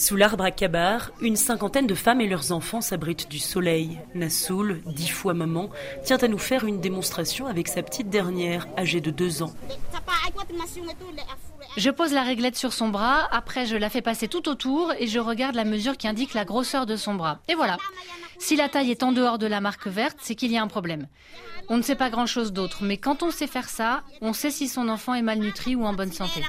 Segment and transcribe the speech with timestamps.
[0.00, 3.98] Sous l'arbre à Kabar, une cinquantaine de femmes et leurs enfants s'abritent du soleil.
[4.14, 5.70] Nassoul, dix fois maman,
[6.04, 9.52] tient à nous faire une démonstration avec sa petite dernière, âgée de deux ans.
[11.78, 15.06] Je pose la réglette sur son bras, après je la fais passer tout autour et
[15.06, 17.38] je regarde la mesure qui indique la grosseur de son bras.
[17.46, 17.76] Et voilà.
[18.40, 20.66] Si la taille est en dehors de la marque verte, c'est qu'il y a un
[20.66, 21.06] problème.
[21.68, 24.66] On ne sait pas grand-chose d'autre, mais quand on sait faire ça, on sait si
[24.66, 26.42] son enfant est malnutri ou en bonne santé.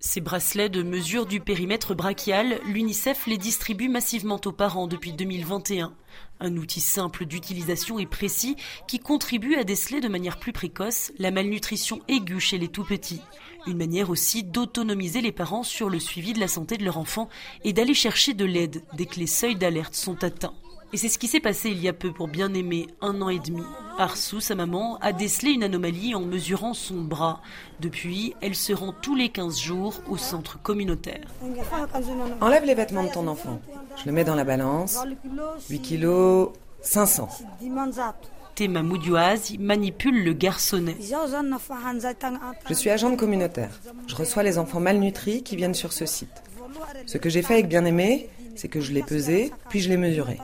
[0.00, 5.92] Ces bracelets de mesure du périmètre brachial, l'UNICEF les distribue massivement aux parents depuis 2021.
[6.40, 8.56] Un outil simple d'utilisation et précis
[8.88, 13.22] qui contribue à déceler de manière plus précoce la malnutrition aiguë chez les tout-petits.
[13.66, 17.28] Une manière aussi d'autonomiser les parents sur le suivi de la santé de leur enfant
[17.64, 20.54] et d'aller chercher de l'aide dès que les seuils d'alerte sont atteints.
[20.92, 23.28] Et c'est ce qui s'est passé il y a peu pour bien aimer un an
[23.28, 23.62] et demi.
[23.98, 27.40] Arsou, sa maman, a décelé une anomalie en mesurant son bras.
[27.80, 31.26] Depuis, elle se rend tous les 15 jours au centre communautaire.
[32.40, 33.60] Enlève les vêtements de ton enfant.
[33.96, 34.98] Je le mets dans la balance.
[35.70, 36.50] 8 kilos,
[36.82, 37.28] 500.
[38.54, 40.96] Théma Moudioaz manipule le garçonnet.
[42.68, 43.80] Je suis agente communautaire.
[44.06, 46.42] Je reçois les enfants malnutris qui viennent sur ce site.
[47.06, 50.38] Ce que j'ai fait avec bien-aimé, c'est que je l'ai pesé, puis je l'ai mesuré.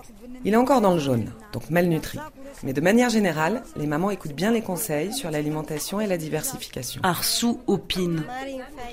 [0.45, 2.19] Il est encore dans le jaune, donc malnutri.
[2.63, 7.01] Mais de manière générale, les mamans écoutent bien les conseils sur l'alimentation et la diversification.
[7.05, 8.25] Arsou opine.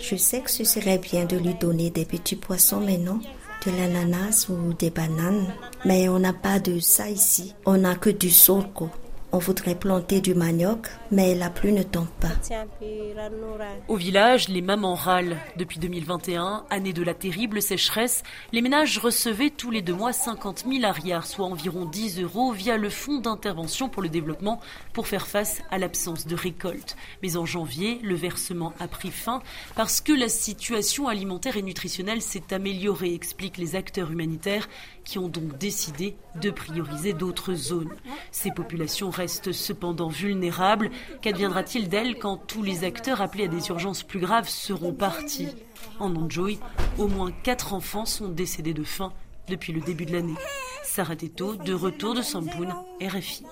[0.01, 3.19] Je sais que ce serait bien de lui donner des petits poissons maintenant,
[3.65, 5.53] de l'ananas ou des bananes,
[5.85, 7.53] mais on n'a pas de ça ici.
[7.65, 8.89] On n'a que du sorgho.
[9.31, 12.29] On voudrait planter du manioc, mais la pluie ne tombe pas.
[13.87, 15.37] Au village, les mamans râlent.
[15.55, 20.65] Depuis 2021, année de la terrible sécheresse, les ménages recevaient tous les deux mois 50
[20.67, 24.59] 000 arrières, soit environ 10 euros, via le Fonds d'intervention pour le développement
[24.93, 26.97] pour faire face à l'absence de récolte.
[27.21, 29.43] Mais en janvier, le versement a pris fin
[29.75, 34.67] parce que la situation alimentaire et nutritionnelle s'est améliorée, expliquent les acteurs humanitaires
[35.05, 37.93] qui ont donc décidé de prioriser d'autres zones.
[38.31, 40.89] Ces populations restent cependant vulnérables.
[41.21, 45.49] Qu'adviendra-t-il d'elles quand tous les acteurs appelés à des urgences plus graves seront partis
[45.99, 46.59] En Anjoy,
[46.97, 49.13] au moins quatre enfants sont décédés de faim
[49.47, 50.35] depuis le début de l'année.
[50.83, 53.43] Sarah Teto, de retour de Sampoun, RFI.